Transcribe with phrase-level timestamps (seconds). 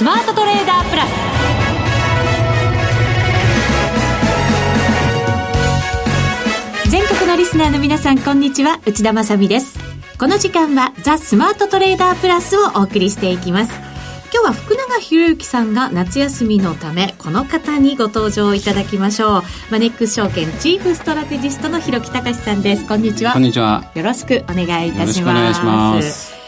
[0.00, 1.10] スマートトレーダープラス。
[6.90, 8.80] 全国のリスナーの皆さんこんにちは。
[8.86, 9.78] 内田まさです。
[10.18, 13.78] この時間はザ・スマートトレーダープラスをお送りしていきます。
[14.32, 19.42] 今日は福永博之さんが夏休みのためこの方にご登場いただきましょう。
[19.70, 22.86] マネックス証券チーフストラテジストの広木隆さんです。
[22.86, 23.34] こんにちは。
[23.34, 23.84] こんにちは。
[23.94, 25.20] よろしくお願いいたします。
[25.20, 26.39] お願いします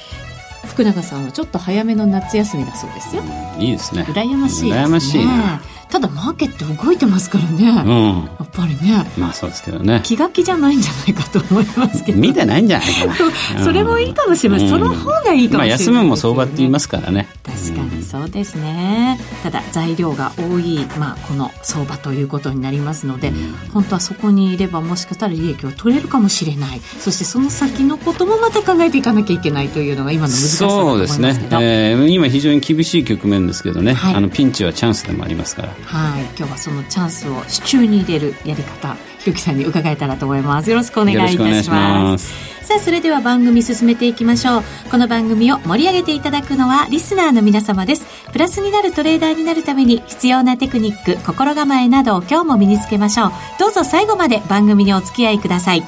[0.72, 3.22] 福永さんはちょっと早めの夏休みだそうですよ。
[3.58, 4.02] いいですね。
[4.08, 4.84] 羨ましいですね。
[4.84, 8.24] 羨ましいねただマーケット動いてますからね、うん。
[8.24, 9.06] やっぱりね。
[9.18, 10.00] まあそうですけどね。
[10.02, 12.18] 気が気じゃないんじゃないかと思いますけど。
[12.18, 13.14] 見てないんじゃないかな。
[13.62, 14.72] それもいいかもしれません、うん。
[14.72, 15.50] その方がいいかもしれない。
[15.50, 17.28] ね、まあ休むも相場って言いますからね。
[17.44, 23.32] 確かにそうですね、ただ材料が多い、まあ、この相場ということになりますので、
[23.72, 26.80] 本当はそこにいればもしかしたら利益を取れるかもしれない。
[26.98, 31.28] そしてその先のこともまた考えていかなきゃいけないというのが今の難しさだと思いますけど。
[31.28, 34.14] そうですね、えー今非常に厳しい局面ですけどね、はい。
[34.14, 40.70] あのピンチはチャンスでもありますからはい、今日はそのチャンスを手中に入れるやり方ひろきさんに伺えたらと思います。
[40.70, 42.52] よろしくお願いいたします。
[42.64, 44.62] さあそれでは番組進めていきましょう。
[44.90, 48.06] この番組を盛り上げていただくのはリスナーの皆様です。
[48.32, 53.32] プラスになるトレーダーになるために必要なテクニック心構えなどを今日も身につけましょう。
[53.58, 55.82] どうぞ最後まで番組にお付き合いください。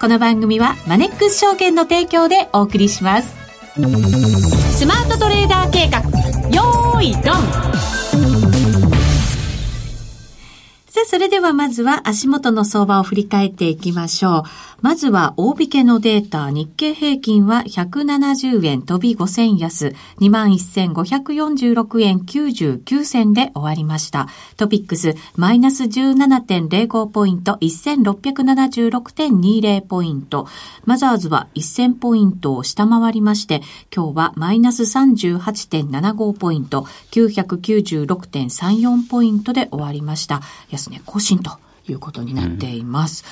[0.00, 3.34] この番組はマネックス証券の提供でお送りします。
[3.74, 6.00] スマートトレーダー計画。
[6.50, 7.75] よーいドン
[10.96, 14.44] さあ、それではまずは足元の相場を振り返っていきましょう。
[14.80, 24.28] まずは大引けのデータ、日経平均は170円飛び5銭安、21,546円99銭で終わりました。
[24.56, 30.48] トピックス、マイナス17.05ポイント、1676.20ポイント。
[30.86, 33.60] マザーズは1000ポイントを下回りまして、
[33.94, 40.40] 今日はマイナス38.75ポイント、996.34ポイントで終わりました。
[40.70, 41.58] 安値更新と
[41.88, 43.24] いうことになっています。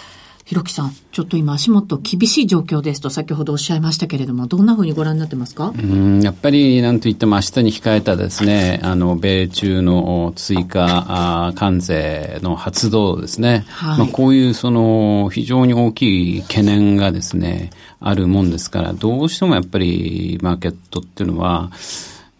[0.45, 5.73] ひろきさん、ちょっと今足元厳しい状況ですと先ほどおっしゃいましたけれども、どんなふうにご覧になってますか？
[5.75, 13.65] うんやっぱりなんといっても明日に控えたですね、あの、米中の追加あ関税の発動ですね。
[13.69, 21.71] はいまあ、こういうその非常に大きい懸念がですね、あるもんですから、どうしてもやっぱりマーケットっていうのは、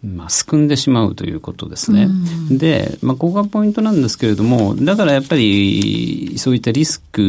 [0.05, 2.07] まあ、すくんでしまうということですね。
[2.51, 7.21] で、まあ、ここがポイントなんですけれども、だからやっぱり、そういったリスク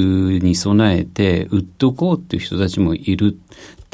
[0.42, 3.38] に備えて、売っておこうっていう人たちもいる。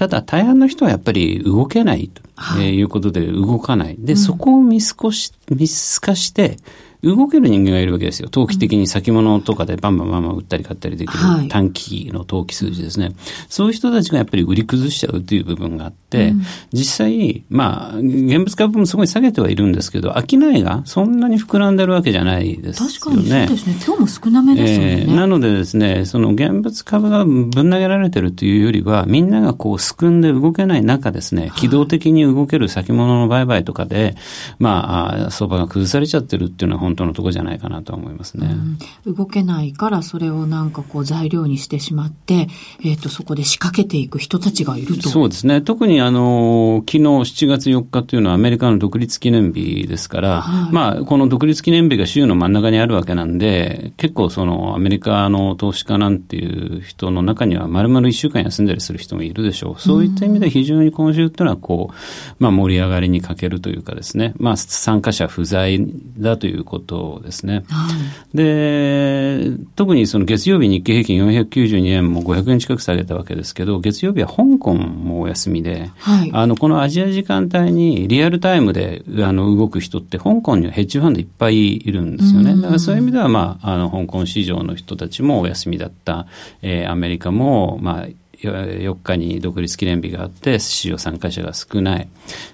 [0.03, 3.95] ただ、大半の人はやっぱり動けないと、はいえーいうことで動かない。
[4.01, 6.57] で、そこを見少し、見透かして、
[7.03, 8.29] 動ける人間がいるわけですよ。
[8.29, 13.11] 投機的に先物とかでバンバンバンバン売ったり買ったりできはいる短期の投機数字ですね。
[13.49, 16.33] そういう人たちがやっぱり売り崩しちゃうという部分があって、
[16.73, 22.93] 実際、まあ、現物株もすごい下げてはいるんですけど、商いがそんなに膨らんでるわけじゃないですよね。
[22.93, 23.77] 確かにそうですね。
[23.85, 25.01] 今日も少なめですもんね。
[25.01, 34.17] えーなのでですね、その現物株がぶん投げられてるというよりは、みんながこう、すくんで動けない中ですね、機動的に動ける先物の売買とかで、
[34.59, 38.47] まあ相場が崩されちゃってるっていうのは本当のところじゃないかなと思いますね。
[38.47, 42.49] うん動けないからそれをなんかこう材料にしてしまって、
[42.85, 45.09] えっ、と、そこで仕掛けていく人たちがいると。
[45.09, 45.61] そうですね。
[45.61, 59.81] 特にあの、昨日7月4日というのはアメリカの独立記念日ですから、はいまあ、この独立記念日が週の真ん中にあるわけなんで、結構そのアメリカの投資家なんていう人の中には丸々1週間休んだりする人もいるでしょう。
[59.83, 61.95] そういった意味で非常に今週っていうのはこう、
[62.39, 65.85] まあ盛り上がりに欠けるというかですね、まあ参加者不在
[66.19, 67.65] だということですね。
[67.69, 67.89] は
[68.35, 68.37] い。
[68.37, 82.55] で、特にその月曜日日経平均492円も500円近く下げたわけですけど、月曜日は香港もお休みで、はいあの、このアジア時間帯にリアルタイムであの動く人って香港にはヘッジファンドいっぱいいるんですよね。
[82.57, 86.27] だからそういう意味では、まあ、あの、香港市場の人たちもお休みだった、
[86.63, 88.07] えーアメリカも、まあ、
[88.49, 92.09] 4日に独立記念日があって、市場参加者が少ない。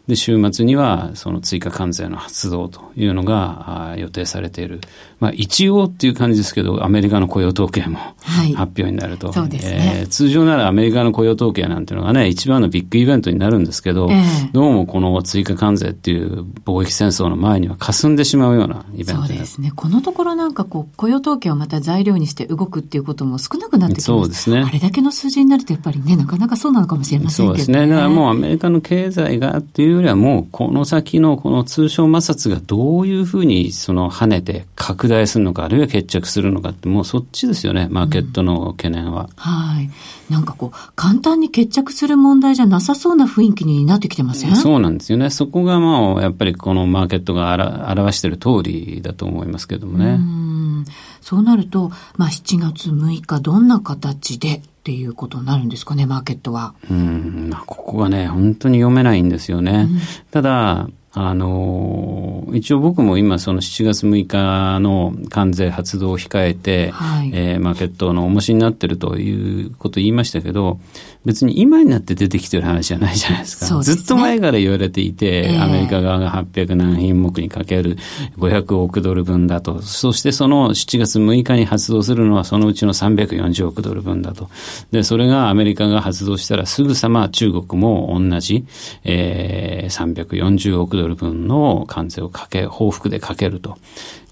[0.07, 4.81] で、週末にはその追加関税の発動というのが予定されている。
[5.21, 9.33] まあ、一応っていう感じですけど、アメリカの雇用統計もはい発表になると。
[9.33, 19.73] そうですねえー通常ならアメリカの雇用統計なんていうのがね、一番のビッグイベントになるんですけど、ええどうもこの追加関税っていう貿易戦争の前には霞んでしまうようなイベントそうですね。
[19.75, 24.07] このところなんかこう、雇用統計をまた材料にして動くっていうことも少なくなってきます。
[24.07, 27.89] そうですねあれだけの数字になるとやっぱりね、なかなかそうなのかもしれませんけど、ね、そうですね。
[27.89, 39.23] だからもうアメリカの経済がっていうよりはもうこの先のこの通商摩擦がどういうふうにその跳ねて拡大するのか、あるいは決着するのかってもうそっちですよね、マーケットの懸念は。
[39.23, 39.91] うん、はい。
[40.31, 44.57] なんかこう、簡単に決着する問題じゃなさそうな雰囲気になってきてません？
[44.57, 45.31] そうなんですよね。
[45.31, 47.55] そこがまあ、やっぱりこのマーケットが
[47.91, 50.05] 表している通りだと思いますけどもね。
[50.07, 50.85] うん
[51.21, 56.73] そうなると、まあ、7月6日、どんな形でっていうことになるんですかね、マーケットは。
[56.91, 59.89] うん、ここがね、本当に読めないんですよね。
[59.91, 60.01] うん、
[60.31, 60.89] ただ、
[61.21, 70.79] あの一応僕も今その7月6日の関税発動を控えて、はい、えー、マーケットの重しになってるということを言いましたけど
[71.25, 73.67] 別に今になって出てきてる話じゃないじゃないですか。
[73.67, 77.99] すね、ずっと前から言われていて、えー、アメリカ側が800何品目にかける
[78.39, 79.83] 500億ドル分だと。
[79.83, 84.49] そしてその7月6日に発動するのはそのうちの340億ドル分だと。
[84.91, 88.65] で、それがアメリカが発動したらすぐさま中国も同じ、
[89.05, 93.77] えー、340億ドル分の関税をかけ、報復でかけると。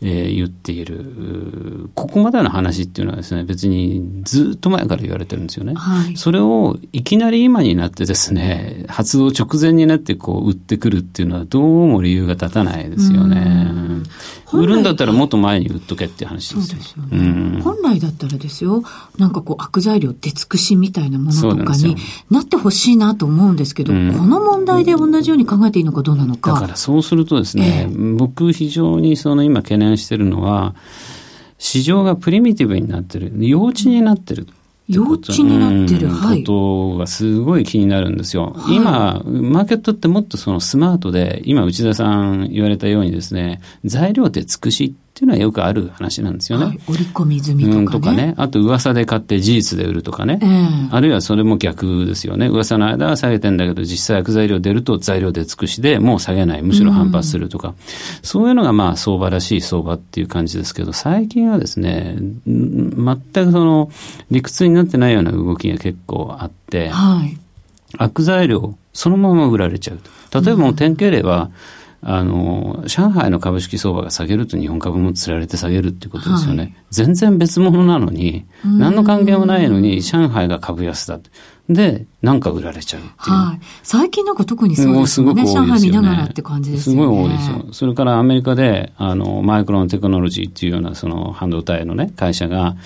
[0.02, 5.74] えー、言っている、ここまでの話っていうのはですね、別にずっと前から言われてるんですよね。
[5.74, 13.74] はい、それをいきなり今になってですね、発動直前になってこう売ってくるっていうのはどうも理由が立たないですよね。
[14.52, 16.76] 売るんだったらもっと前に売っとけって話ですよ。
[16.76, 18.82] そうですよね、本来だったらですよ、
[19.18, 21.96] なんかこう悪材料出尽くしみたいなものとかに
[22.30, 26.52] なってほしいなと思うんですけど、この問題で同じように考えていいのかどうなのか。
[26.52, 30.74] だからそうするとですね、えー、僕非常にその今懸念念してるのは、
[31.58, 34.46] 市場がプリミティブになってる、幼稚になってる。
[34.88, 36.44] 幼稚になってる、はい。
[36.44, 38.52] ことがすごい気になるんですよ。
[38.56, 46.66] はい、今、マーケットってもっとそのスマートで、今内田さん言われたようにですね、材料で尽くしっていうのはよくある話なんですよね。
[46.66, 47.80] はい、織り込み済みとかね。
[47.80, 48.34] うん、とかね。
[48.36, 50.38] あと噂で買って事実で売るとかね。
[50.42, 52.48] えー、あるいはそれも逆ですよね。
[52.48, 56.62] 噂の間は下げてんだけど、実際悪材料出ると材料で尽くしでもう下げない。
[56.62, 57.68] むしろ反発するとか。
[57.68, 57.74] うん、
[58.22, 63.90] そういうのがまあ相場らしい相場っていう感じですけど、最近はですね、全くその
[64.30, 67.38] 理屈になってないような動きが結構あって、はい、
[67.96, 69.98] 悪材料そのまま売られちゃう。
[70.34, 71.52] 例えばもう典型例は、うん
[72.02, 76.62] あの、上海の株式相場が下げると日本株もつられて下げるっていうことですよね。
[76.62, 81.18] はい、全然別物なのに、何の関係もないのに、上海が株安だ。
[81.68, 83.30] で、なんか売られちゃうっていう。
[83.30, 83.60] はい。
[83.82, 85.06] 最近なんか特にそうですね。
[85.06, 85.66] すごく多いですよね。
[85.66, 86.94] 上海見ながらって感じですね。
[86.94, 87.66] すごい多いですよ。
[87.72, 92.76] それからアメリカで、あの、マイクロンテクノロジーっていうような、その半導体のね、会社が、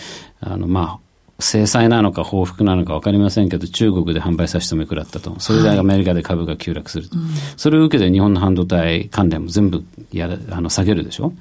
[0.40, 1.09] あの、まあ、
[1.40, 5.34] 制裁なのか報復なのか分かりませんけど、中国で販売差し止め食らったと。
[5.38, 7.16] それでアメリカで株が急落すると。
[7.16, 7.26] はい
[7.56, 11.32] それを受けて日本の半導体関連も全部やあの下げるでしょ？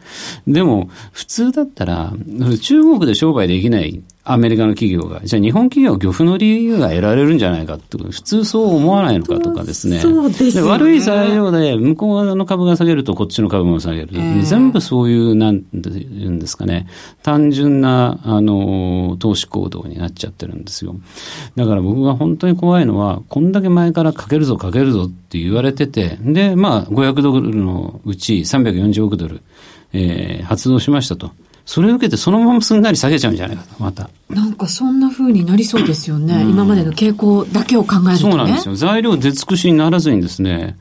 [0.48, 2.14] でも、普通だったら、
[2.62, 4.02] 中国で商売できない
[4.32, 10.00] アメリカの企業が、じゃあ日本企業漁夫の利益が得られるんじゃないかって、普通そう思わないのかとかですね。
[10.00, 10.62] そうですね。
[10.62, 14.10] 悪い材料で、向こう側の株が下げるとこっちの株も下げる。
[14.14, 16.86] えー、全部そういう、なんていうんですかね、
[17.24, 20.96] 単純な、あの、投資行動になっちゃってるんですよ。
[21.56, 29.42] だから僕が本当に怖いのは、こんだけ前からかけるぞかけるぞって言われてて、で、まあ、500ドルのうち340億ドル、
[29.92, 31.32] えー、発動しましたと。
[31.70, 34.10] それを受けてそのまますんなり下げちゃうんじゃないかと、また。
[34.28, 36.34] なんかそんな風になりそうですよね。
[36.42, 38.76] うん、今までの傾向だけを考えると、ね、そうなんですよ。
[38.76, 40.80] 材料出尽くしにならずにですね、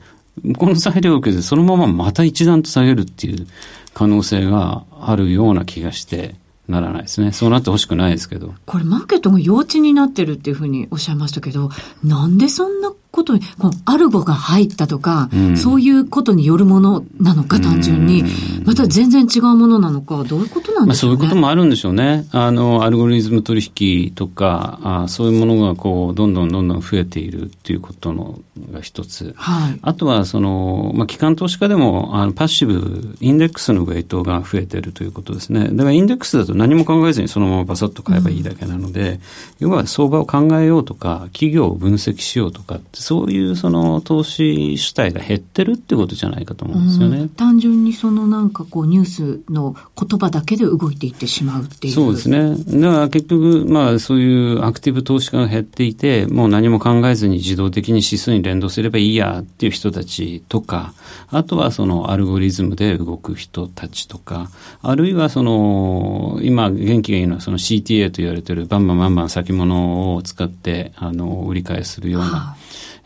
[0.57, 3.45] この材料を受けてそのまままた一段と下げるっていう
[3.93, 6.33] 可能性があるような気がして、
[6.67, 7.33] ならないですね。
[7.33, 8.55] そうなってほしくないですけど。
[8.65, 11.69] これマーケットが幼稚になってるっていうふうにおっしゃいましたけど、
[12.03, 18.23] なんでそんなことに、このアルゴが入ったとか、うん、そういうことによるものなのか単純に、
[18.65, 21.17] また全然違うものなのか、どういうことなんでしょうね？
[21.17, 22.27] まあ、そういうこともあるんでしょうね。
[22.31, 28.39] あの、アルゴリズム取引とか、あそういうものがこう、どんどんどんどん増えているっていうことの
[28.71, 29.33] が一つ。
[29.35, 29.79] はい。
[29.81, 35.69] あとは、その、まあ、機関投資家でも、あのパッシブ、インデックスのウェイトが増えているということですね。
[35.69, 39.19] だからインデックスだと何も考えずにそのままバサッと買えばいいだけなので、うん、
[39.59, 47.17] 要は相場を考えようとか、企業を分析しようとか、そういうその投資主体が減ってるってことじゃないかと思うんですよね。
[47.19, 51.93] うん、単純にそのなんかこうニュースの言葉だけで動いていってしまうっていう。
[51.93, 52.55] そうですね。
[52.81, 60.93] だから結局、まあそういうアクティブ投資家が減っていて、もう何も考えずに自動的に指数に連動すればいいやっていう人たちとか、
[61.29, 64.49] あとはそのアルゴリズムで動く人たちとか、
[64.81, 72.55] あるいはその、今元気がいいのはその CTA と言われてるバンバンバンバン先物を使って、あの、売り買いするような、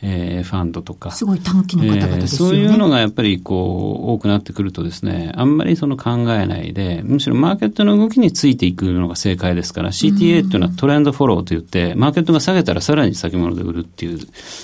[0.05, 1.12] えー、ファンドとか。
[1.12, 14.19] すごい短期の方々ですよね、えー、そういうのがやっぱりこう、多くなってくるとですね、あんまりその考えないで、むしろマーケットの動きについていくのが正解ですから、CTA っていうのはトレンドフォローといって、マーケットが下げたらさらに先物で売るっていう、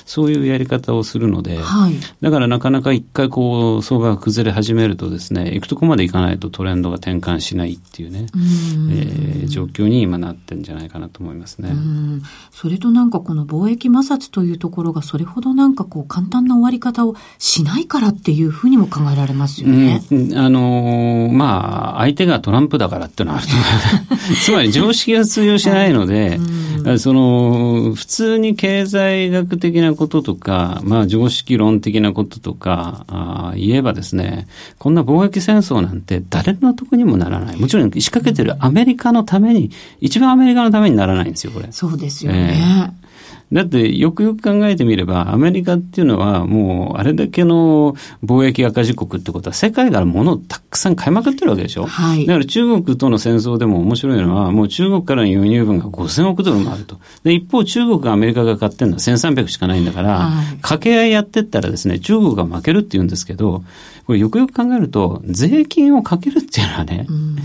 [0.06, 8.38] そういうやり方をするので、はい、だからなかなか一回こう、相場が崩れ始めるとですね、行くとこまでいかないとトレンドが転換しないっていうね、う
[8.92, 11.72] えー、状況に今なってんじゃないかなと思いますね。
[12.52, 20.02] それとなんかこの貿易摩擦というところがそれほどなんかこう簡単な終わり方をしないからっていうふうにも考えられますよね。
[20.12, 24.36] うん、あのー、まあ、相手がトランプだからっていうのはあると思。
[24.44, 26.40] つまり常識が通用しないので、
[26.84, 37.60] はい、その、普通に経済学的なこととか、まあ常識論的なこととか、あ言えばですね、こんな貿易戦争なんて誰の得にもならない。
[37.60, 39.72] もちろん仕掛けてるアメリカのために、
[40.02, 41.68] 一番アメリカのためにならないんですよ、これ。
[41.72, 42.94] そうですよね。
[42.94, 42.99] えー
[43.52, 51.86] だってよくよく考えてみれば、アメリカっていうのはもうあれだけの貿易赤字国ってことは世界から物をたくさん買いまくってるわけでしょ。
[51.86, 57.00] はい、だから中国との戦争でも面白いのは、もう中国からの輸入分が5000億ドルもあると。
[57.24, 63.64] で、一方中国がアメリカが買ってるのは1300しかないんだから、はい、掛け合いやってったらですね、中国が負けるって言うんですけど、
[64.10, 67.36] これよくよく考えると、税金をかけるっていうのはね、うん、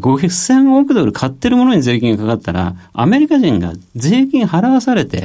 [0.00, 5.22] 5000億ドル買ってるものに税金がかかったら、アメリカ人が税金払わされて、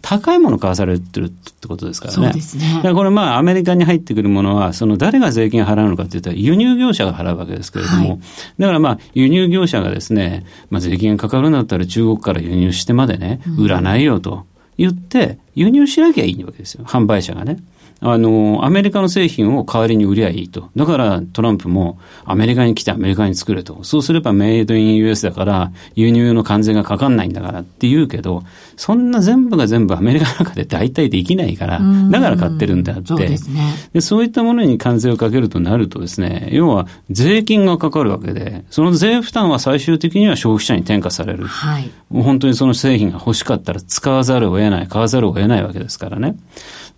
[0.00, 2.24] 高いもの買わされてるってことですからね。
[2.24, 2.80] そうですね。
[2.92, 8.18] これまあアメリカに入ってくるものは、その誰が税金を払うのかって言ったら輸入業者が払うわけですけれども、はい、
[8.58, 14.44] だからまあ輸入業者がですね、まあ税金がかかるんだったら中国から輸入してまでね、売らないよと
[14.76, 16.84] 言って、輸入しなきゃいいわけですよ。
[16.84, 17.58] 販売者がね。
[18.04, 20.70] あの、アメリカの製品を代わりに売りゃいいと。
[20.74, 23.84] だからトランプもアメリカに来てアメリカに作れと。
[23.84, 28.42] そうすればメイドイン US だから輸入の関税がかかんないんだからって言うけど、
[28.76, 31.80] そんな全部が全部アメリカの中で大体できないから、
[32.10, 41.46] だから買ってるんであって、そうで、ね、そういったものに関税をかけるとなるとですね、要は税金がかかるわけで、その税負担は最終的には消費者に転嫁される。
[41.46, 46.34] はい、もう本当にその製品が欲しかったら使わざるを得ない、買わざるを得ないわけですからね。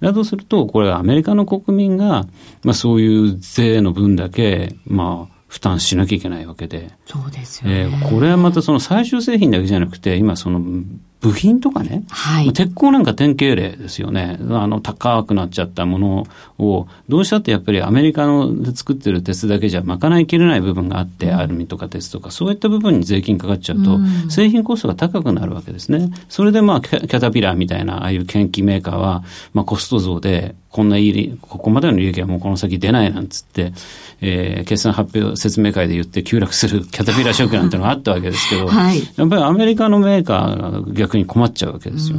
[0.01, 2.27] だとすると、これアメリカの国民が、
[2.63, 6.91] まあそういう税の分だけ、まあ、負担しなきゃいけないわけで。
[7.07, 7.83] そうですよね。
[7.83, 10.61] えー、これはまたその最終製品だけじゃなくて、今その
[11.25, 14.37] 部品とかね、はい、鉄鋼なんか典型例ですよね。
[14.51, 16.27] あの、高くなっちゃったもの
[16.59, 26.11] を、どうしたってやっぱりアメリカので作ってる鉄だけじゃ賄いきれない部分があって、うん、アルミとか鉄とか、そういった部分に税金かかっちゃうと、うん、製品コストが高くなるわけですね。
[26.29, 33.73] それでまあ、キャタピラーみたいな、ああいう研究メーカーは、まあ、コスト増で、こんないい、ここまでの利益はもうこの先出ないなんつって、
[34.21, 42.19] えー、決算発表説明会で言って急落するキャタピラーショックなんてのがあったわけですけど、はい、やっぱりアメリカのメーカーが逆に困っちゃうわけですよ。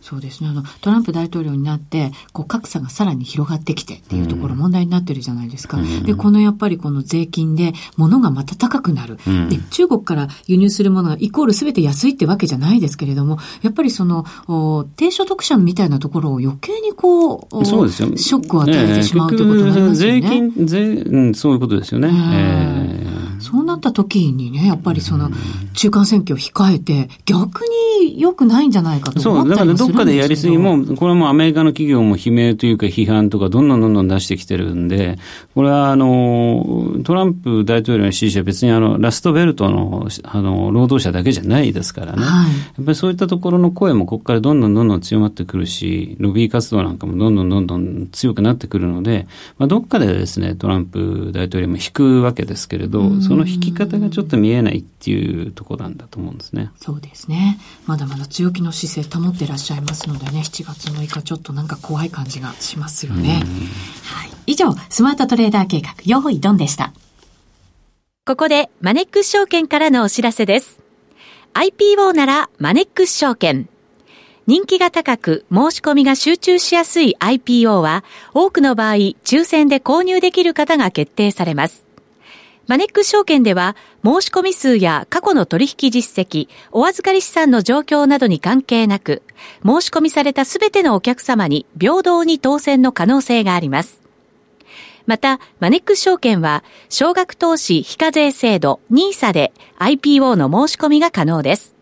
[0.00, 0.48] そうですね。
[0.48, 5.78] あの、トランプ大統領になって、こう、格差がさらに広がってきてっていうところ問題になってるじゃないですか。
[5.78, 9.18] うん、で、このやっぱりこの税金で物がまた高くなる。
[9.26, 14.24] うん、で、中国から輸入するものがイコール全て安いってわけじゃないですけれども、やっぱりその、
[14.96, 18.16] 低所得者みたいなところを余計にこう、そうですよ。
[18.16, 20.20] ショックを与えてしまうということになりますよね。
[20.20, 22.08] 税金、税、うん、そういうことですよね。
[22.10, 23.07] えー
[23.40, 25.30] そうなった時にね、やっぱりその
[25.74, 27.62] 中間選挙を控えて、逆
[28.00, 35.18] に良くないんじゃないかと思ったりそう、だからどっかでやりすぎも、これはもうアメリカの企業も悲鳴というか批判とかどんどんどんどん出してきてるんで、
[35.54, 42.22] これはあの、トランプ大統領の支持者は別にあの、ラストベルトのあの、労働者だけじゃないですからね。
[42.22, 49.26] はい、やっぱりそういったところの声もここからどんどんどんどん強まってくるし、ロビー活動なんかもどんどんどんどん強くなってくるので、
[49.58, 56.70] まあ、どっかでですね、トランプ大統領も引くわけですけれど、その引き方がちょっと見えないっていうところなんだと思うんですね。
[56.80, 57.58] そうですね。
[57.86, 63.44] まだまだ強気の姿勢保ってらっしゃいますのでね、7月6日ちょっとなんか怖い感じがしますよね。
[64.04, 64.30] はい。
[64.46, 66.94] 以上、スマートトレーダー計画、用意ドンでした。
[68.24, 70.78] ここでマネックス証券からのお知らせです。
[71.52, 73.68] IPO ならマネックス証券。
[74.46, 81.87] 人気が高く申し込みが集中しやすい IPO は多くの場合抽選で購入できる方が決定されます。
[82.68, 89.22] マネックス証券では、申し込み数や過去の取引実績、お預かり資産の状況などに関係なく、
[89.64, 94.02] 申し込みされたすべてのお客様に平等に当選の可能性があります。
[95.06, 101.74] また、マネックス証券は、少額投資非課税制度 NISA で IPO の申し込みが可能です。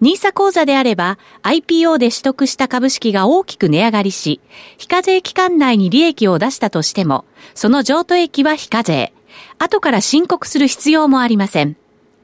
[0.00, 4.40] NISA 口座であれば、IPO で取得した株式が大きく値上がりし、
[4.78, 9.12] 非課税期間内に利益を出したとしても、その譲渡益は非課税。
[9.58, 11.76] 後から申告する必要もありません。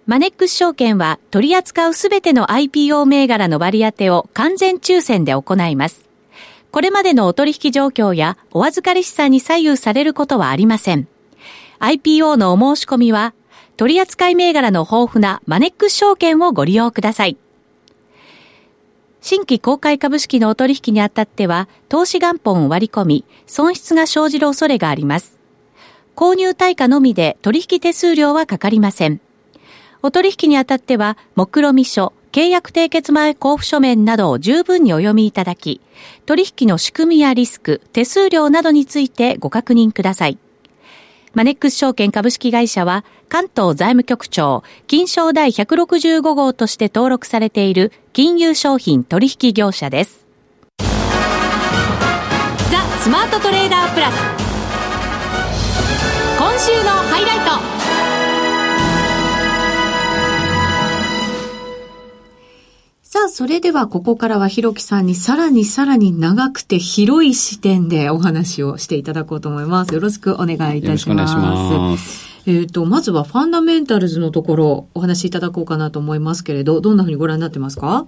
[0.07, 6.07] マネックス証券は取り扱うすべての IPO 銘柄の割り当てを完全抽選で行います。
[6.71, 11.09] これまでのお取引状況やお預かり資産に左右されることはありません。
[11.81, 13.35] IPO のお申し込みは、
[13.77, 17.37] 取扱い銘柄の豊富なマネックス証券をご利用ください。
[19.21, 25.36] 新規公開株式のお取引にあたっては、投資元本を割り込み、損失が生じる恐れがあります。
[26.17, 29.21] 購入対価のみで取引手数料はかかりません。
[30.03, 35.81] お取引にあたっては、目論見書、契約締結前交付書面などを十分にお読みいただき、
[36.25, 40.39] 取引の仕組みやリスク、手数料などについてご確認ください。
[41.35, 50.27] マネックス証券株式会社は関東財務局長金賞第165号として登録されている金融商品取引業者です。
[50.79, 50.87] ザ・
[53.03, 54.56] スマートトレーダープラス
[56.39, 57.47] 今週のハイライト
[63.03, 69.95] さあ、それではここからはひろきさんにさらにさらに長くて広い視点でお話をしていただこうと思います。
[69.95, 71.35] よろしくお願いいたします。
[71.37, 78.07] ますえっ、と、まずはファンダメンタルズのところお話しいただこうかなと思いますけれど、どんなふうにご覧になってますか？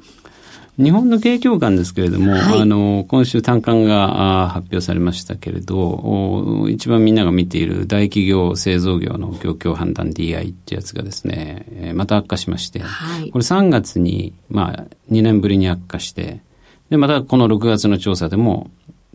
[0.78, 16.42] 日本の景況感ですけれども、はい、あの、今週単管が発表されましたけれど、一番みんなが見ている大企業製造業の業況判断 DI ってやつがですね、また悪化しまして、はい、これ3月に、まあ、2年ぶりに悪化して、
[16.90, 18.70] で、またこの6月の調査でも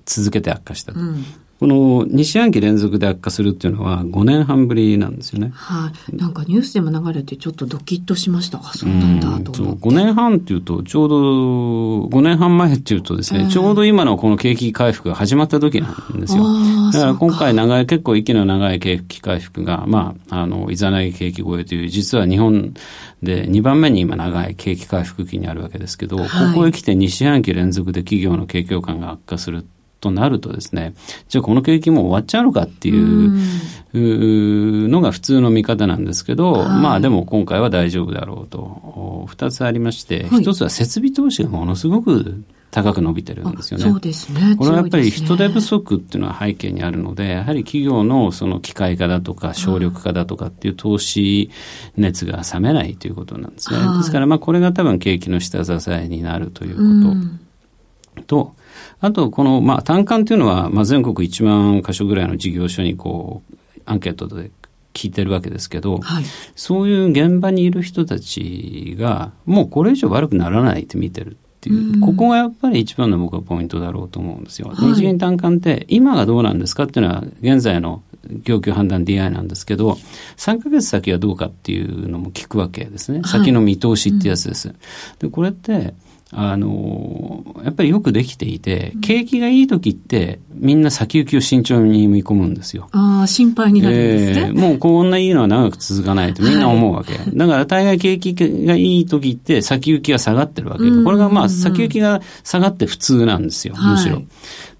[0.06, 1.00] 続けて悪化したと。
[1.00, 1.26] うん
[1.64, 5.54] この2四半期連続で悪化するっていうのは5年半ぶりなんですよね。
[5.56, 8.58] はい、なんかニュースでも流れてちょっとドキッとしました。
[8.58, 9.88] あ、そうなんだと思って。
[9.88, 11.16] 5年半っていうと、ちょうど
[12.10, 16.44] 5年半前っていうとですね、えー、ちょうど今のこの景気回復が始まった時なんですよ。
[16.92, 22.74] だから今回長い、結構息の長い景気回復が、まあ、あの、いざない景気超えという、実は日本
[23.22, 29.66] で2番目に今長い景気回復期にあるわけですけど、はい、ここへ来て2四半期連続で企業の景況感が悪化する
[30.04, 30.94] となるとですね、
[31.30, 43.86] じゃあこの景気も終わっちゃうのかっていうのが普通の見方なんですけど、はい、まあでも今回は大丈夫だろうと、二つありまして、一、はい、つは設備投資がものすごく高く伸びてるんですよね。
[43.86, 44.56] そうですね。
[44.58, 51.50] これはやっぱり人手不足っていうのは背景にあるので、やはり企業のその機械化だとか省力化だとかっていう投資
[51.96, 53.80] 熱が冷めないということなんですね。
[53.98, 58.56] ですからまあこれが多分景気の下支えになるということと、
[59.04, 64.50] あと、この、まあ、単管というのは、まあ、全国1万箇所ぐらいの事業所に、こう、アンケートで
[64.94, 66.24] 聞いてるわけですけど、はい、
[66.56, 74.72] そういう現場にいる人たちが、もうこれ以上悪くならないって見てるっていう、ここがやっぱり一番の僕はポイントだろうと思うんですよ。
[74.74, 78.04] 日銀単管って、今がどうなんですかっていうのは、現在の
[78.46, 79.98] 供給判断 DI なんですけど、
[80.38, 83.22] 3ヶ月先はどうかっていうのも聞くわけですね。
[83.26, 84.74] 先の見通しってやつです。
[85.20, 85.94] で、これって、
[86.36, 92.90] あの、やっぱりよくできていて、景気がいい時って、みんな先行きを慎重に見込むんですよ。
[92.92, 94.48] ああ、心配になるんですね。
[94.48, 97.18] えー、もうこんないいのは長く続かないとみんな思うわけ。
[97.18, 100.84] はい、だから大概景気がいい時って先行きが下がってるわけ。
[101.04, 104.16] これがまあ先行きが下がって普通なんですよ、むしろ。
[104.16, 104.28] はい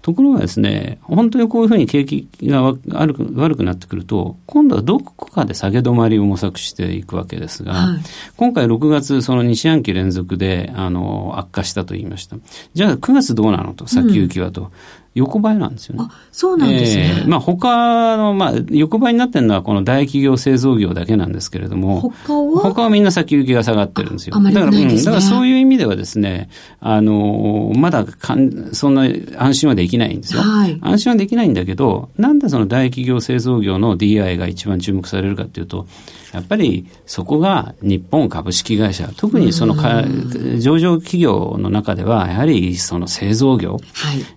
[0.04, 8.00] ところがですね、本当にこういうふうに景気が悪く悪くなってくると、今度はどこかで下げ止まりを模索していくわけですが、はい、
[8.36, 12.36] 今回6月、その2四半期連続で、あの、悪化したと言いました。
[12.74, 14.72] じゃあ9月どうなのと、先行きはと。
[15.16, 16.06] うん横ばいなんですよね。
[16.08, 17.14] あ、そうなんですね。
[17.20, 22.62] えー、まあ他の、まあ横ばいになってるのはこの大企業製造業だけなんですけれども、他は？
[22.62, 24.36] 他はみんな先行きが下がってるんですよ。
[24.36, 26.48] あまりないですね、だから、うん、だからそういう意味ではですね、
[26.80, 30.42] あの、まだかん、そんな安心はできないんですよ。
[30.42, 35.86] はい、安心はできないんだけど、なんでその大企業製造業の DI が一番注目されるかっていうと、
[36.34, 40.02] やっぱりそこが日本株式会社、特にそのか
[40.58, 43.80] 上場企業の中では、やはりその製造業、はい。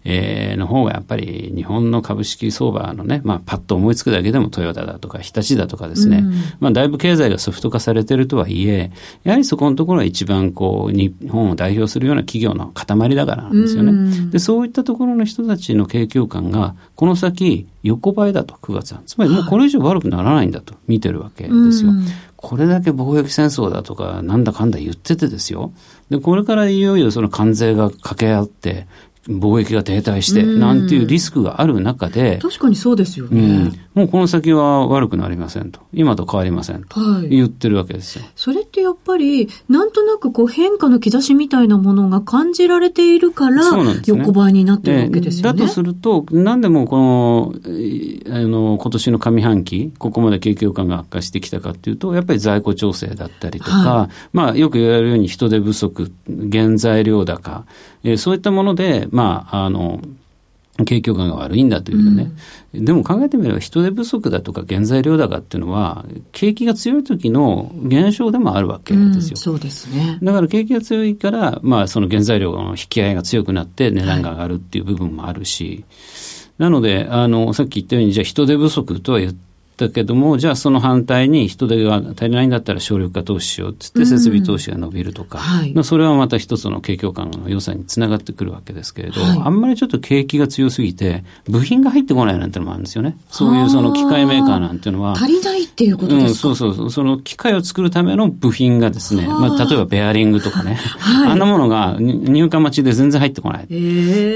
[0.05, 6.23] えー、の方がやっぱり日本の株式相場のね、まあ、パッと思いつくだけでもトヨタだとか日立だとかですね、
[6.59, 8.91] まあ、だいぶ経済がソフト化されてるとはいえ、
[9.23, 14.29] やはりそこのところは一番こう日本を代表するような企業の塊だからなんですよね。
[14.29, 19.01] でそういったところの人たちの景況感がこの先横ばいだと、9月は。
[19.05, 21.91] つまりもうこれ以上悪くならないんだと見てるわけですよ。
[22.35, 25.71] これだけ貿易戦争だとか、なんだかんだ言っててですよ。
[26.09, 28.87] で、これからいよいよその関税が掛け合って、
[29.27, 36.99] 貿易が停滞して、なんていうリスクがある中で、確かにそうですよね、うん、もうこの先は悪くなりませんと、今と変わりませんと。
[37.29, 38.23] 言ってるわけですよ。
[38.23, 43.63] はい、それってやっぱり、なんとなくこう変化の兆しみたいなものが感じられているから、
[44.05, 45.59] 横ばいになってるわけですよね。
[45.59, 47.53] だとすると、なんでもこの、
[48.29, 56.11] あの、今年の上半期、ここまで景況感が悪化してきたかっていうと、やっぱり在庫調整だったりとか、はい、まあよく言われるように人手不足、
[56.51, 57.65] 原材料高、
[58.03, 59.99] えー、そういったもので、まあ、あの、
[60.85, 62.31] 景況感が悪いんだというね、
[62.75, 70.19] うん、でも考えてみれば人手不足だとか原材料高っていうのは景気が強い時の現象でもあるわけですよ、うん、そうですね。
[70.21, 75.85] だから景気が強いからまあその原材料の引き合いが強くなって値段が上がるっていう部分もあるし、はい、
[76.59, 79.46] なのであのさっき言ったようにじゃあ人手不足とは言って
[79.77, 93.17] だけども、じゃあその反対に人手が足りないんだったら省力化投資しようってって設備投資が伸びるとか、はい、それはまた一つの景況感の良さにつながってくるわけですけれど、はい、あんまりちょっと景気が強すぎて、部品が入ってこないなんてのもあるんですよね。
[93.29, 95.13] そういうその機械メーカーなんていうのは。
[95.13, 96.89] 足りないっていうことですか、うん、そうそうそう。
[96.89, 103.67] その機械を作るための部品がですね、まあ例えばベアリングとかね、はい、あんなものが入荷待ちで全然入ってこない。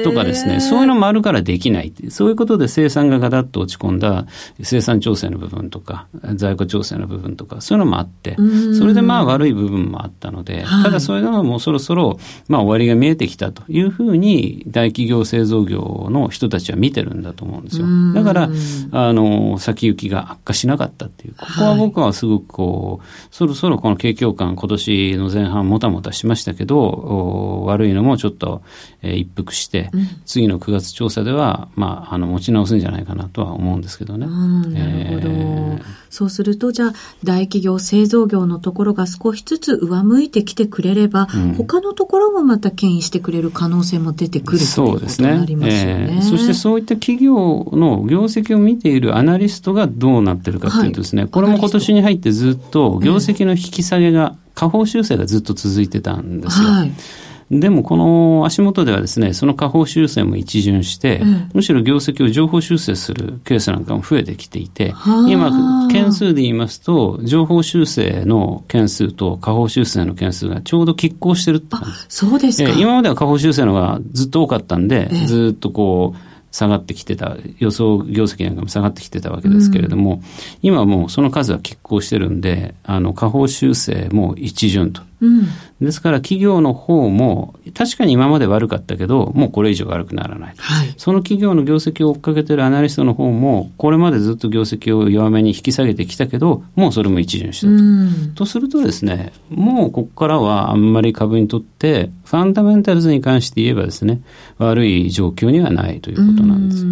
[0.04, 1.92] とかですね、そういうのもあるからできない。
[2.10, 4.28] そういうことで生産がガタッと落ち込んだ
[4.62, 8.36] 生産調整の部分とか、在庫調整の部分とか、そういうのもあって、
[8.78, 17.88] それでまあ悪い部分もあったので、ただそういうのはもうそろそろ、まあ終わりが見えてきたというふうに、大企業製造業の人たちは見てるんだと思うんですよ。
[18.14, 18.50] だから、
[18.92, 28.62] あの、先行きが悪化しなかったっていう、ここは僕はすごくこう、そろそろこの景況感、今年の前半もたもたしましたけど、悪いのもちょっと、
[29.02, 29.90] えー、一服して、
[30.26, 34.28] 次の9月調査では、まあ、あの、持ち直すんじゃないかなとは思うんですけどね。
[34.28, 35.20] なるほど。
[35.20, 35.82] えー
[36.12, 46.22] そうすると、じゃあ、大企業、製造業のところが少しずつ上向いてきてくれれば、うん、他のところもまた牽引してくれる可能性も出てくるということになりますよね。
[46.22, 47.36] そしてそういった企業
[47.72, 56.68] の業績を見ているアナリストがどうなってるかというとですね、はい、これも今年に入ってずっと業績の引き下げが、下方修正がずっと続いてたんですよ。
[56.68, 56.92] はい
[57.52, 64.94] でもこの足元ではですね、その下方修正も一巡して、うん、むしろ業績を情報修正するケースなんかも増えてきていて、
[65.28, 71.92] 今、件数で言いますと、情報修正の件数と下方修正の件数がちょうど拮抗してるって感じ。
[72.08, 72.72] そうですか。
[72.72, 80.22] 今までは下方修正のがずっと多かったんで、ずっとこう、下がってきてた、予想業績なんかも下がってきてたわけですけれども、うん、
[80.62, 85.02] 今はもうその数は拮抗してるんで、あの、下方修正も一巡と。
[85.22, 85.48] うん、
[85.80, 90.56] ですから企業の方も、確かに今まで悪かったけど、もうこれ以上悪くならない。
[90.58, 97.72] はい、その企業の業績を追っかけてるアナリストの方も、これまでずっと業績を弱めに引き下げてきたけど、もうそれも一巡したと。
[97.72, 104.22] うん、とするとですね、もうここからはあんまり株にとって、ファンダメンタルズに関して言えばですね、
[104.58, 106.86] 悪い状況にはないということなんです。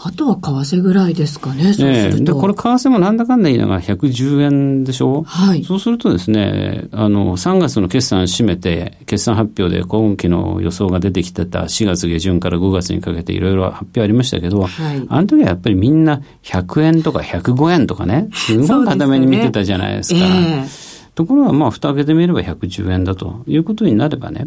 [0.00, 2.32] あとは為替ぐらいですかね、そうすると。
[2.32, 5.24] で、これ為替もなんだかんだ言いながら110円でしょ？
[5.24, 5.64] はい。
[5.64, 20.20] そうするとですね、あの、3月の決算締めて、決算発表で今期の予想が出てきてた4月下旬から5月にかけていろいろ発表ありましたけど、はい、あの時はやっぱりみんな100円とか105円とかね、すごい固めに見てたじゃないですか。
[20.20, 24.46] すねえーところが、まあ、蓋開けてみれば110円だということになればね、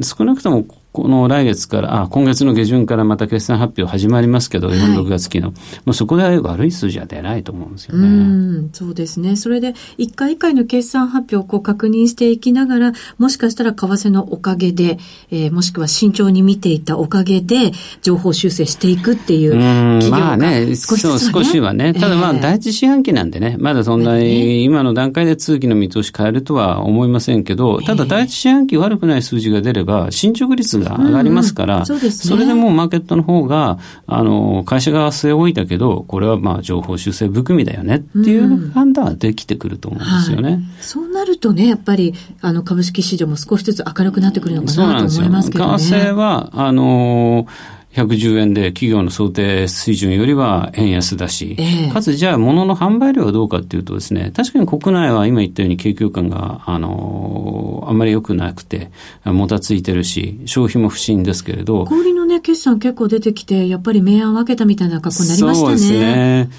[0.00, 5.50] 少なくともこの来月から、あ、今月の下旬からまた決算発表始まりますけど、4、はい、6月期の。
[5.84, 8.06] まあ、そこで悪い数字は出ないと思うんですよね。
[8.06, 9.34] うんそうですね。
[9.34, 14.98] それで、一回一回の決算発表をこう確認していきながら、もしかしたら為替のおかげで、
[15.32, 21.92] えー、もしくは慎重に見ていたおかげで、情報修正していくっていう企業が、まあね、少し、ね、少しはね。
[21.92, 40.50] ただまあ、第一四半期なんでね、まだそんなに、今の段階で通期の見通し変えるとは思いませんけど、ただ第一四半期悪くない数字が出れば、進捗率が上がりますから、うんうんそね、それでもうマーケットの方が、あの、会社が据え置いたけど、これはまあ情報修正含みだよねっていう判断はできてくると思うんですよね。
[40.52, 45.78] はい、そうなるとね、やっぱり、あの、株式市場も少しずつ明るくなってくるのかなと思いますけどね。
[45.78, 47.46] 為替は、あの
[47.94, 58.90] 110円で企業の想定水準よりは円安だし、えー、かつじゃあ物の販売量はどうかっていうとですね、確かに国内は今言ったように景況感が、あの、あんまり良くなくて、
[59.24, 61.84] もたついてるし、消費も不振ですけれど。
[61.84, 65.78] 小売のね、決算結構出てきて、やっぱり明暗分けたみたいな格好になりましたね。
[65.78, 66.50] そうですね。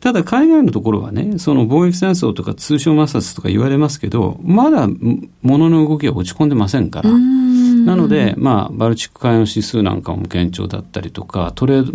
[0.00, 4.88] ただ海外のところはね、その貿易戦争とか通商摩擦とか言われますけど、まだ
[5.42, 7.10] 物の動きは落ち込んでませんから。
[7.84, 11.92] なので、まあ、バルチック海洋指数なんかも堅調だったりとか、トレード、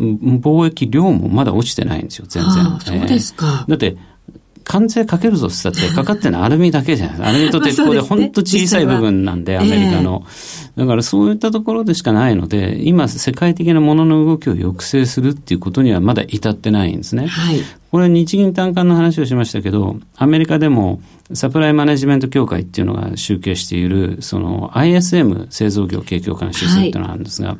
[0.51, 2.79] 貿易量もまだ落ちてないんですよ、全然。
[2.79, 3.65] そうですか。
[3.67, 3.97] だって、
[4.69, 7.29] 関税かけるぞって言ったって、かかってるのはアルミだけじゃないですか。
[7.29, 10.23] アルミと鉄鋼で本当小さい部分なんで、アメリカの。
[10.77, 17.25] だからそういったところでしかないので、今世界的なものの動きを抑制するっていうことにはまだ至ってないんですね。
[17.25, 21.01] はい、これ日銀単価の話をしましたけど、アメリカでも
[21.33, 27.57] サプライマネジメント協会っていうのが集計している、その ISM 製造業景況感指数っていうのがあるんですが、はい、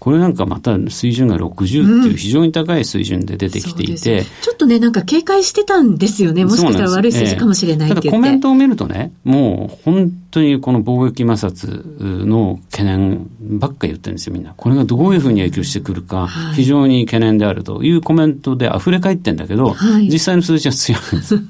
[0.00, 6.44] これなんかまた水準が60っていう非常に高い水準で出てきていて、うん、ちょっとね、なんか警戒してたんですよね。
[6.44, 14.54] もしかしたら悪い数字かもしれないってただコメントを見るとね、もう本当にこの貿易摩擦の懸念ばっか言ってるんですよ、みんな。
[14.56, 21.36] これがどういうふうに影響してくるか、非常に懸念であるというコメントで溢れ返ってんだけど、はい、実際の数字は強いんです。
[21.36, 21.42] だ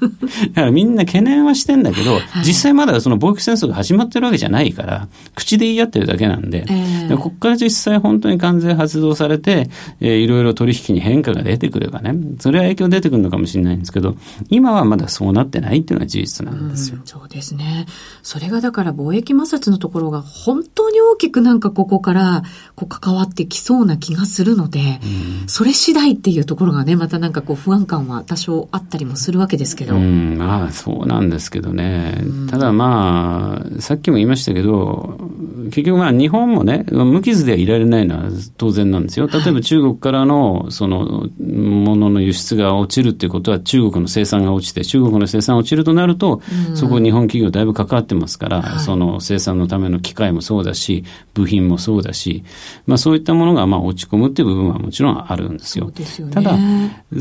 [0.54, 14.16] からみんな懸念はしてんだけど、はい、実際まだその貿易戦争が始まってるわけじゃないから、口で言い合ってるだけなんで、えー、ここから実際本当に関税発動されて、えー、いろいろ取引に変化が出てくればね、それは影響出てくるのかもしれないんですけど、
[14.48, 16.98] 今はまだそうなってないっていうのは事実なんですよ。
[16.98, 17.86] うそうですね。
[18.22, 22.42] それがだから貿易摩擦のところが本当に大きくなんかここから
[22.74, 24.98] こう関わってきそうな気がするので、
[25.42, 29.96] うん、それ次第っていうところがね、またなんかこう不安感は多少あったりもするわけですけど。
[29.96, 32.16] うん、まあそうなんですけどね。
[32.50, 35.18] ただまあ、さっきも言いましたけど、
[35.66, 39.28] 結局まあ日本もね、無傷ではいられないのは当然なんですよ。
[39.28, 46.40] 例えば中国からのそのものの輸出が落ちるっていうことは中国の生産が落ちて、中国の生産が落ちるとなると、
[46.74, 52.44] そこ日本企業だいぶ関わってますから、はい、その生産のための機械もそうだし、部品もそうだし、
[52.86, 55.90] まあそういったものがまあ落ち込むっていう部分はもちろんあるんですよ。
[56.04, 56.56] すよね、ただ、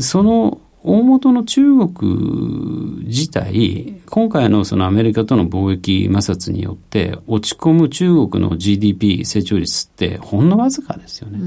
[0.00, 11.38] その大元の中国自体、今回のそのアメリカとの貿易摩擦によって落ち込む中国の GDP 成長率ってほんのわずかですよね。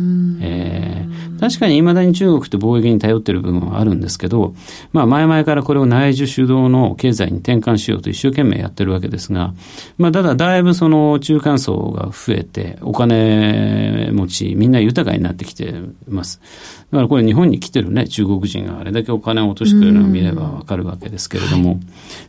[0.41, 4.55] えー、確かに未だに中国って貿易に頼ってる部分はあるんですけど、
[4.93, 9.53] まあ前々からこれを内需主導の経済に転換しようと一生懸命やってるわけですが、
[9.97, 15.73] まあただだいぶその中間層が増えて、お金持ち、みんな豊かになってきて
[16.07, 16.39] ます。
[16.91, 21.79] だからこれ日本に来てるね、中国人があれだけお金を落としてくれるのを見ればわかるわけですけれども、はい、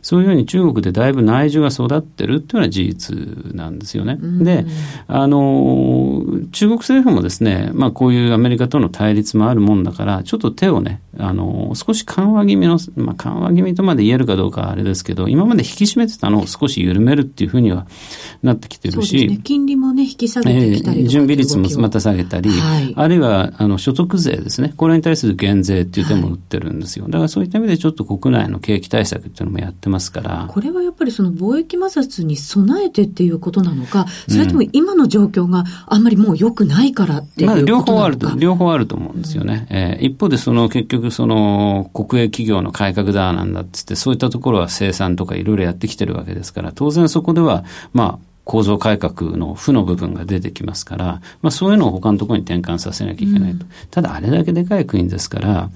[0.01, 4.17] そういうふうに中国でだいぶ内需が育ってるっていうのは事実なんですよね。
[4.43, 4.65] で、
[5.07, 17.87] あの、中国政府もですね、まあこういうアメリカとの対立もあるもんだから、ちょっと手をね、あの、少し緩和気味の、まあ緩和気味とまで言えるかどうかあれですけど、今まで引き締めてたのを少し緩めるっていうふうには
[18.43, 27.05] なってきてるし、ね、金利もね、引き下げてきたり、えー、準備率もまた下げたり、はい、あるいはあの所得税ですね、これに対する減税っていう手も打ってるんですよ。
[27.05, 30.45] だからそういった意味でちょっと国内の景気対策っていうのもやってますから。
[30.49, 39.67] これはやっぱりその貿易摩擦に備えてっていうことなのか、それとも今の状況があんまりもう良くないからっていうことなのか、まあ、両方あると、両方あると思うんですよね。
[39.69, 51.05] うん、えー、一方でその結局その国営企業の改革だなんだっつって、そういったところは生産とかいろいろやってきてるわけですから、当然そこでは、まあ、構造改革の負の部分が出てきますから、
[51.41, 53.65] まあそういうのを他のところに転換させなきゃいけないと。
[53.65, 55.69] うん、ただあれだけでかい国ですから、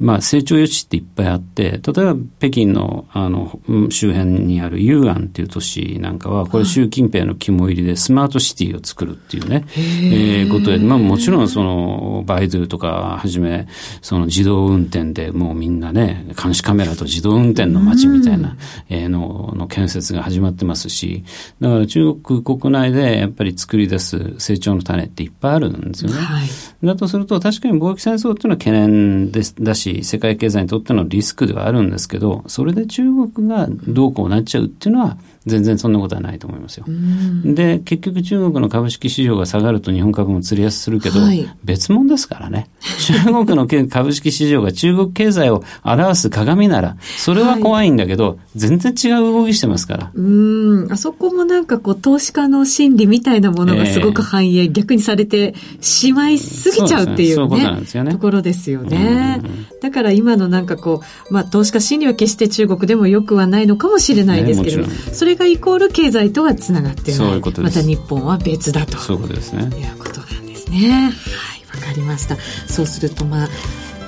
[0.00, 3.58] まあ成長余地っていっぱいあって、例えば北京のあの
[3.90, 13.66] 周辺にある雄安っていう都市なんかは、これ習近平の肝入りでスマートシティを作るっていうね、えー、ことで、まあもちろんそのバイドゥとかはじめ、
[14.00, 18.56] その自動運転でもうみんなね、監視カメラと自動運転の街みたいな、
[18.88, 21.24] えー、のの建設が始まってますし、
[21.60, 26.16] だから中国国内でやっぱり作り出す成長の種っていっぱいあるんですよね。
[26.16, 26.48] はい、
[26.84, 35.18] だとすると確かに貿易戦争っていうのは懸念ですだし、世界経済にとってのリスクではあるんですけど、それで中国がどうこうなっちゃうっていうのは、
[35.48, 36.86] 全然そんなことはないと思いますよ。
[37.44, 42.68] で、結局中国の株式市場が下がると日本株も釣りやすするけど、はい、別物ですからね。
[42.98, 50.10] 中国の株式市場が中国経済を表す鏡なら、それは怖いんだけど、はい、全然違う動きしてますから。
[50.14, 50.20] う
[50.86, 59.40] ん、あそこもなんかこう、投資家の心理みたいなものがすごく反映、えー、逆にされてしまいすぎちゃうっていうね、うねところですよね。
[59.80, 67.40] だから今のなんかこう、まあ投資家心理は決して中国でもよくはないのかもしれないですけど、ね、それがイコール経済とはつながってない。
[67.40, 68.98] また日本は別だと。
[68.98, 69.62] そういうことですね。
[69.62, 71.12] いうことなんですね。
[71.12, 72.36] はい、わかりました。
[72.66, 73.48] そうするとまあ、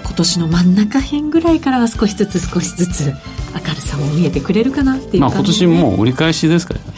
[0.04, 6.90] 今年の真ん中辺ぐらいからは少しずつ少しずつ明るさも見えてくれるかなっていう、ね、まあ今年もう折り返しですから、はい、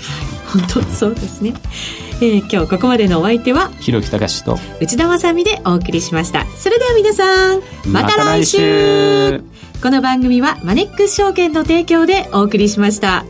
[0.46, 1.54] 本当そうですね。
[2.22, 9.42] えー、今日ここまでのお相手は広木隆と内田まさでお送りしましたそれでは皆さんまた来週
[9.82, 13.24] ま、この番組はマネックス証券の提供でお送りしました